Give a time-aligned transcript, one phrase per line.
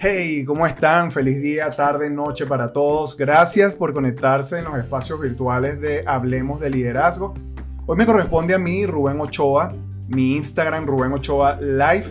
[0.00, 1.10] Hey, ¿cómo están?
[1.10, 3.16] Feliz día, tarde, noche para todos.
[3.16, 7.34] Gracias por conectarse en los espacios virtuales de Hablemos de Liderazgo.
[7.84, 9.74] Hoy me corresponde a mí, Rubén Ochoa,
[10.06, 12.04] mi Instagram, Rubén Ochoa Live,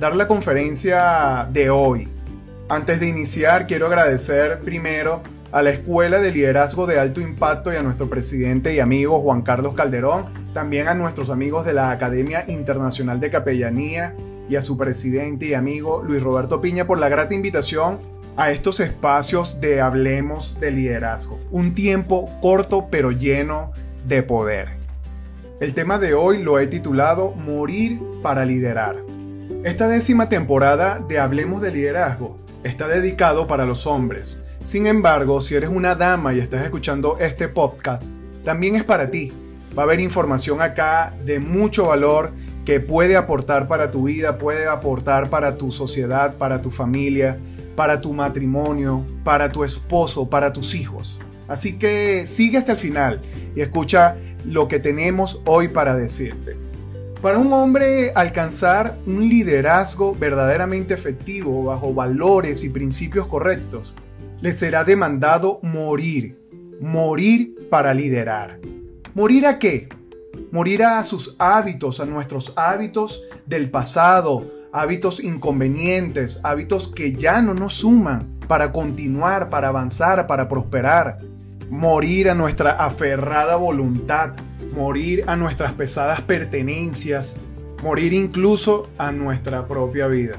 [0.00, 2.08] dar la conferencia de hoy.
[2.70, 5.20] Antes de iniciar, quiero agradecer primero
[5.52, 9.42] a la Escuela de Liderazgo de Alto Impacto y a nuestro presidente y amigo Juan
[9.42, 10.24] Carlos Calderón,
[10.54, 14.14] también a nuestros amigos de la Academia Internacional de Capellanía
[14.48, 17.98] y a su presidente y amigo Luis Roberto Piña por la grata invitación
[18.36, 21.38] a estos espacios de Hablemos de Liderazgo.
[21.50, 23.72] Un tiempo corto pero lleno
[24.06, 24.68] de poder.
[25.60, 28.96] El tema de hoy lo he titulado Morir para liderar.
[29.62, 34.42] Esta décima temporada de Hablemos de Liderazgo está dedicado para los hombres.
[34.64, 38.04] Sin embargo, si eres una dama y estás escuchando este podcast,
[38.42, 39.32] también es para ti.
[39.76, 42.32] Va a haber información acá de mucho valor
[42.64, 47.38] que puede aportar para tu vida, puede aportar para tu sociedad, para tu familia,
[47.76, 51.20] para tu matrimonio, para tu esposo, para tus hijos.
[51.46, 53.20] Así que sigue hasta el final
[53.54, 56.56] y escucha lo que tenemos hoy para decirte.
[57.20, 63.94] Para un hombre alcanzar un liderazgo verdaderamente efectivo bajo valores y principios correctos,
[64.40, 66.38] le será demandado morir,
[66.80, 68.58] morir para liderar.
[69.14, 69.88] ¿Morir a qué?
[70.54, 77.54] Morir a sus hábitos, a nuestros hábitos del pasado, hábitos inconvenientes, hábitos que ya no
[77.54, 81.18] nos suman para continuar, para avanzar, para prosperar.
[81.70, 84.34] Morir a nuestra aferrada voluntad,
[84.72, 87.34] morir a nuestras pesadas pertenencias,
[87.82, 90.36] morir incluso a nuestra propia vida.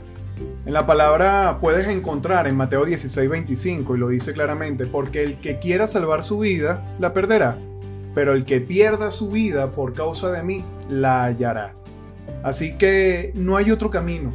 [0.65, 5.41] En la palabra puedes encontrar en Mateo 16, 25 y lo dice claramente, porque el
[5.41, 7.57] que quiera salvar su vida, la perderá
[8.15, 11.75] pero el que pierda su vida por causa de mí, la hallará.
[12.43, 14.33] Así que no hay otro camino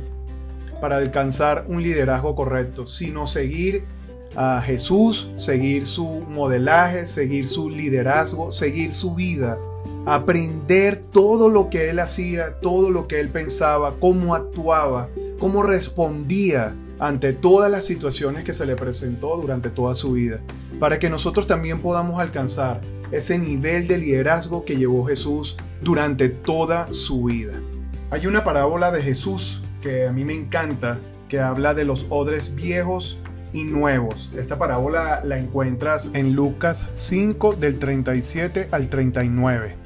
[0.80, 3.84] para alcanzar un liderazgo correcto, sino seguir
[4.36, 9.58] a Jesús, seguir su modelaje, seguir su liderazgo, seguir su vida,
[10.06, 15.08] aprender todo lo que él hacía, todo lo que él pensaba, cómo actuaba,
[15.38, 20.40] cómo respondía ante todas las situaciones que se le presentó durante toda su vida,
[20.78, 22.80] para que nosotros también podamos alcanzar
[23.12, 27.60] ese nivel de liderazgo que llevó Jesús durante toda su vida.
[28.10, 30.98] Hay una parábola de Jesús que a mí me encanta,
[31.28, 33.20] que habla de los odres viejos
[33.52, 34.32] y nuevos.
[34.36, 39.76] Esta parábola la encuentras en Lucas 5 del 37 al 39.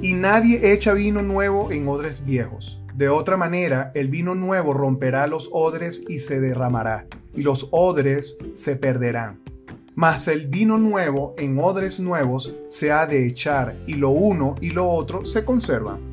[0.00, 2.82] Y nadie echa vino nuevo en odres viejos.
[2.94, 8.38] De otra manera, el vino nuevo romperá los odres y se derramará, y los odres
[8.54, 9.41] se perderán
[9.94, 14.70] mas el vino nuevo en odres nuevos se ha de echar, y lo uno y
[14.70, 16.12] lo otro se conservan.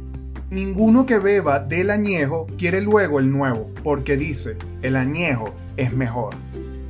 [0.50, 6.34] Ninguno que beba del añejo quiere luego el nuevo, porque dice, el añejo es mejor.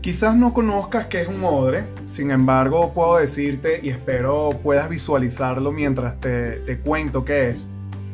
[0.02, 5.74] Quizás no conozcas qué es un odre, sin embargo puedo decirte y espero puedas visualizarlo
[5.74, 7.70] mientras te, te cuento qué es.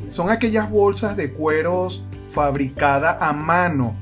[0.07, 3.96] Son aquellas bolsas de cueros fabricada a mano,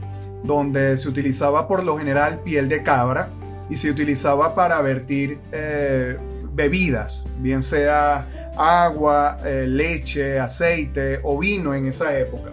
[0.43, 3.29] donde se utilizaba por lo general piel de cabra,
[3.69, 6.17] y se utilizaba para vertir eh,
[6.53, 12.51] bebidas, bien sea agua, eh, leche, aceite o vino en esa época.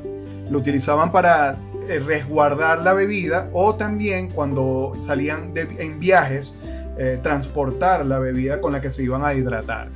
[0.50, 6.56] Lo utilizaban para eh, resguardar la bebida o también cuando salían en viajes,
[7.22, 9.88] transportar la bebida con la que se iban a hidratar.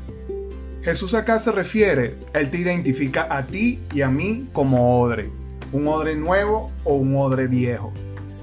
[0.80, 5.30] Jesús acá se refiere, Él te identifica a ti y a mí como odre,
[5.72, 7.92] un odre nuevo o un odre viejo.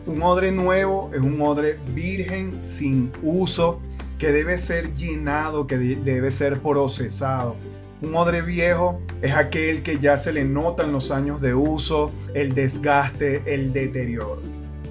[0.07, 3.79] Un odre nuevo es un odre virgen sin uso
[4.17, 7.55] que debe ser llenado, que debe ser procesado.
[8.01, 12.55] Un odre viejo es aquel que ya se le notan los años de uso, el
[12.55, 14.41] desgaste, el deterioro.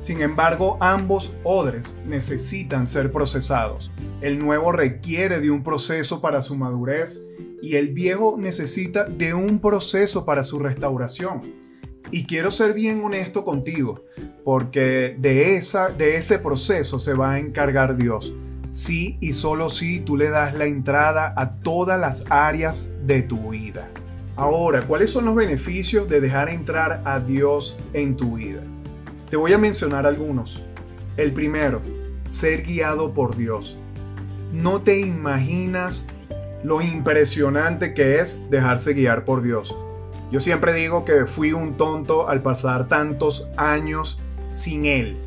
[0.00, 3.90] Sin embargo, ambos odres necesitan ser procesados.
[4.20, 7.26] El nuevo requiere de un proceso para su madurez
[7.60, 11.42] y el viejo necesita de un proceso para su restauración.
[12.12, 14.04] Y quiero ser bien honesto contigo,
[14.50, 18.34] porque de, esa, de ese proceso se va a encargar Dios.
[18.72, 23.50] Sí y solo si tú le das la entrada a todas las áreas de tu
[23.50, 23.88] vida.
[24.34, 28.60] Ahora, ¿cuáles son los beneficios de dejar entrar a Dios en tu vida?
[29.28, 30.64] Te voy a mencionar algunos.
[31.16, 31.80] El primero,
[32.26, 33.78] ser guiado por Dios.
[34.50, 36.08] no te imaginas
[36.64, 39.76] lo impresionante que es dejarse guiar por Dios.
[40.32, 44.20] Yo siempre digo que fui un tonto al pasar tantos años
[44.52, 45.18] sin Él.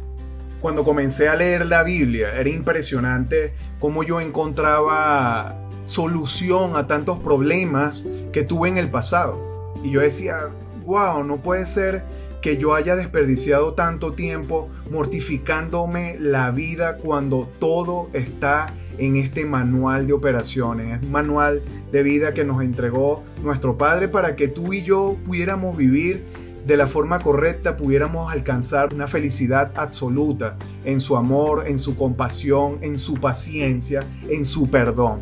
[0.62, 8.08] Cuando comencé a leer la Biblia era impresionante cómo yo encontraba solución a tantos problemas
[8.31, 9.74] que tuve en el pasado.
[9.84, 10.50] Y yo decía,
[10.86, 12.04] wow, no puede ser
[12.42, 20.08] que yo haya desperdiciado tanto tiempo mortificándome la vida cuando todo está en este manual
[20.08, 20.98] de operaciones.
[20.98, 21.62] Es un manual
[21.94, 26.25] de vida que nos entregó nuestro Padre para que tú y yo pudiéramos vivir
[26.65, 32.77] de la forma correcta, pudiéramos alcanzar una felicidad absoluta en su amor, en su compasión,
[32.81, 35.21] en su paciencia, en su perdón.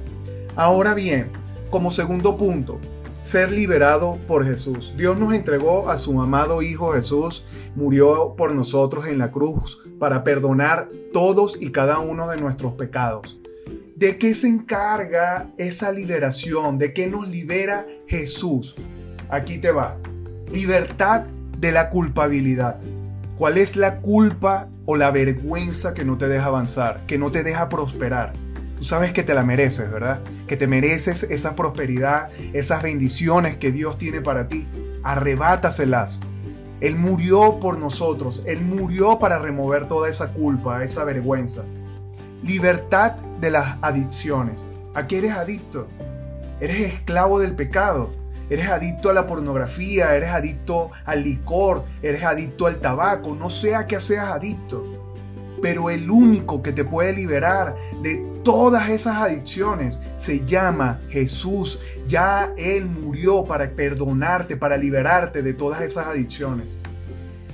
[0.55, 1.31] Ahora bien,
[1.69, 2.79] como segundo punto,
[3.21, 4.93] ser liberado por Jesús.
[4.97, 7.45] Dios nos entregó a su amado Hijo Jesús,
[7.75, 13.39] murió por nosotros en la cruz para perdonar todos y cada uno de nuestros pecados.
[13.95, 16.79] ¿De qué se encarga esa liberación?
[16.79, 18.75] ¿De qué nos libera Jesús?
[19.29, 19.97] Aquí te va.
[20.51, 21.23] Libertad
[21.59, 22.77] de la culpabilidad.
[23.37, 27.43] ¿Cuál es la culpa o la vergüenza que no te deja avanzar, que no te
[27.43, 28.33] deja prosperar?
[28.77, 30.19] Tú sabes que te la mereces, ¿verdad?
[30.47, 34.67] Que te mereces esa prosperidad, esas bendiciones que Dios tiene para ti.
[35.03, 36.21] Arrebátaselas.
[36.81, 38.43] Él murió por nosotros.
[38.45, 41.63] Él murió para remover toda esa culpa, esa vergüenza.
[42.43, 44.67] Libertad de las adicciones.
[44.95, 45.87] ¿A qué eres adicto?
[46.59, 48.11] Eres esclavo del pecado.
[48.51, 53.87] Eres adicto a la pornografía, eres adicto al licor, eres adicto al tabaco, no sea
[53.87, 55.15] que seas adicto.
[55.61, 61.79] Pero el único que te puede liberar de todas esas adicciones se llama Jesús.
[62.09, 66.81] Ya Él murió para perdonarte, para liberarte de todas esas adicciones.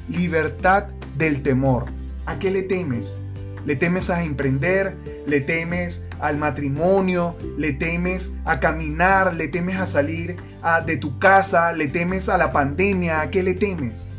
[0.09, 0.85] Libertad
[1.15, 1.85] del temor.
[2.25, 3.19] ¿A qué le temes?
[3.67, 4.95] ¿Le temes a emprender?
[5.27, 7.35] ¿Le temes al matrimonio?
[7.55, 9.35] ¿Le temes a caminar?
[9.35, 10.37] ¿Le temes a salir
[10.85, 11.71] de tu casa?
[11.73, 13.21] ¿Le temes a la pandemia?
[13.21, 14.09] ¿A qué le temes?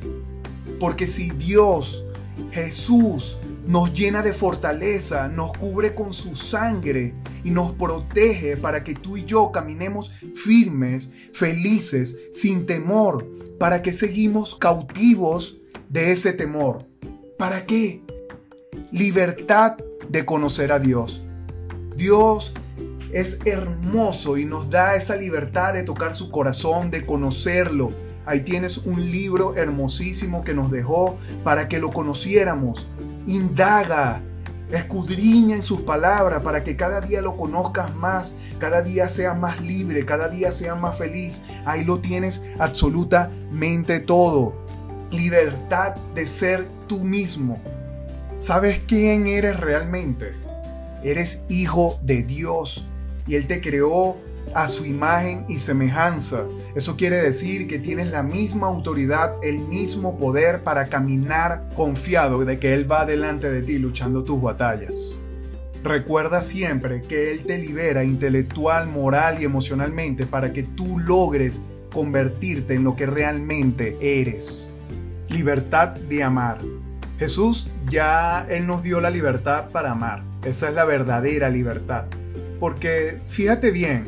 [0.80, 2.04] Porque si Dios,
[2.52, 7.14] Jesús, nos llena de fortaleza, nos cubre con su sangre
[7.44, 13.26] y nos protege para que tú y yo caminemos firmes, felices, sin temor.
[13.58, 15.58] ¿Para que seguimos cautivos
[15.88, 16.86] de ese temor?
[17.36, 18.02] ¿Para qué?
[18.92, 19.76] Libertad
[20.08, 21.22] de conocer a Dios.
[21.96, 22.54] Dios
[23.12, 27.92] es hermoso y nos da esa libertad de tocar su corazón, de conocerlo.
[28.26, 32.86] Ahí tienes un libro hermosísimo que nos dejó para que lo conociéramos
[33.28, 34.22] Indaga,
[34.70, 39.60] escudriña en sus palabras para que cada día lo conozcas más, cada día seas más
[39.60, 41.42] libre, cada día seas más feliz.
[41.66, 44.54] Ahí lo tienes absolutamente todo.
[45.10, 47.60] Libertad de ser tú mismo.
[48.38, 50.32] ¿Sabes quién eres realmente?
[51.04, 52.86] Eres hijo de Dios
[53.28, 54.16] y Él te creó
[54.54, 56.46] a su imagen y semejanza.
[56.74, 62.58] Eso quiere decir que tienes la misma autoridad, el mismo poder para caminar confiado de
[62.58, 65.22] que Él va delante de ti luchando tus batallas.
[65.84, 71.60] Recuerda siempre que Él te libera intelectual, moral y emocionalmente para que tú logres
[71.92, 74.76] convertirte en lo que realmente eres.
[75.28, 76.58] Libertad de amar.
[77.18, 80.24] Jesús ya Él nos dio la libertad para amar.
[80.44, 82.04] Esa es la verdadera libertad.
[82.58, 84.06] Porque fíjate bien,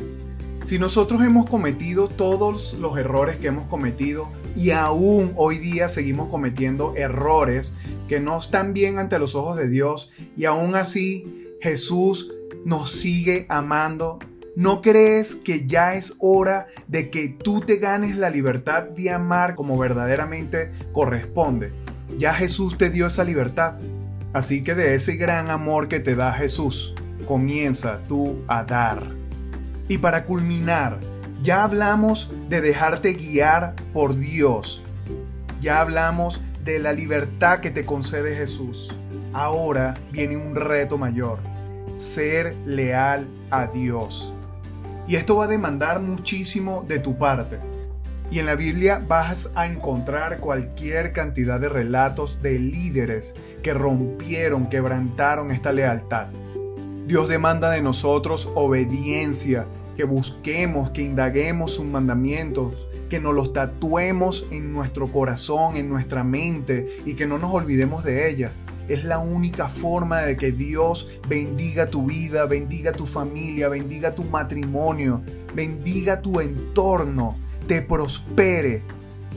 [0.63, 6.29] si nosotros hemos cometido todos los errores que hemos cometido y aún hoy día seguimos
[6.29, 7.75] cometiendo errores
[8.07, 12.31] que no están bien ante los ojos de Dios y aún así Jesús
[12.63, 14.19] nos sigue amando,
[14.55, 19.55] ¿no crees que ya es hora de que tú te ganes la libertad de amar
[19.55, 21.71] como verdaderamente corresponde?
[22.19, 23.77] Ya Jesús te dio esa libertad.
[24.33, 26.95] Así que de ese gran amor que te da Jesús,
[27.31, 29.03] comienza tú a dar.
[29.87, 30.99] Y para culminar,
[31.41, 34.83] ya hablamos de dejarte guiar por Dios.
[35.61, 38.97] Ya hablamos de la libertad que te concede Jesús.
[39.31, 41.39] Ahora viene un reto mayor,
[41.95, 44.33] ser leal a Dios.
[45.07, 47.59] Y esto va a demandar muchísimo de tu parte.
[48.29, 54.67] Y en la Biblia vas a encontrar cualquier cantidad de relatos de líderes que rompieron,
[54.67, 56.27] quebrantaron esta lealtad.
[57.11, 64.47] Dios demanda de nosotros obediencia que busquemos, que indaguemos sus mandamientos, que nos los tatuemos
[64.49, 68.53] en nuestro corazón, en nuestra mente y que no nos olvidemos de ella.
[68.87, 74.23] Es la única forma de que Dios bendiga tu vida, bendiga tu familia, bendiga tu
[74.23, 75.21] matrimonio,
[75.53, 77.35] bendiga tu entorno,
[77.67, 78.83] te prospere.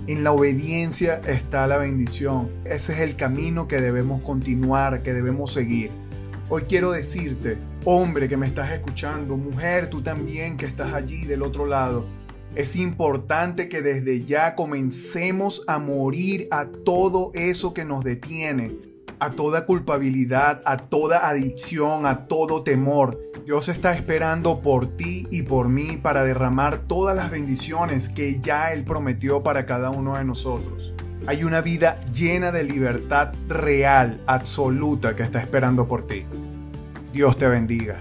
[0.06, 2.48] En la obediencia está la bendición.
[2.64, 6.03] Ese es el camino que debemos continuar, que debemos seguir.
[6.50, 11.40] Hoy quiero decirte, hombre que me estás escuchando, mujer, tú también que estás allí del
[11.40, 12.04] otro lado,
[12.54, 18.76] es importante que desde ya comencemos a morir a todo eso que nos detiene,
[19.20, 23.18] a toda culpabilidad, a toda adicción, a todo temor.
[23.46, 28.70] Dios está esperando por ti y por mí para derramar todas las bendiciones que ya
[28.74, 30.92] Él prometió para cada uno de nosotros.
[31.26, 36.24] Hay una vida llena de libertad real, absoluta, que está esperando por ti.
[37.14, 37.98] Dios te bendiga.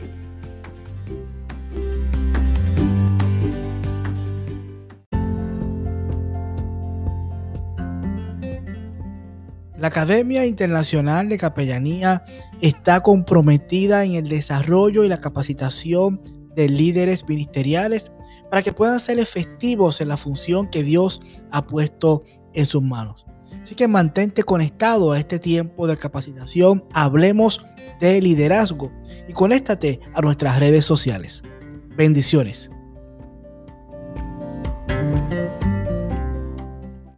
[9.77, 12.25] La Academia Internacional de Capellanía
[12.61, 16.21] está comprometida en el desarrollo y la capacitación
[16.55, 18.11] de líderes ministeriales
[18.49, 23.25] para que puedan ser efectivos en la función que Dios ha puesto en sus manos.
[23.61, 26.83] Así que mantente conectado a este tiempo de capacitación.
[26.93, 27.65] Hablemos
[27.99, 28.91] de liderazgo
[29.27, 31.43] y conéctate a nuestras redes sociales.
[31.95, 32.69] Bendiciones.